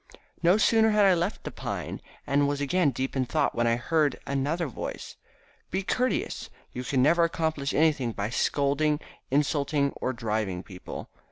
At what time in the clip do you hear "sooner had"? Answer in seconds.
0.57-1.05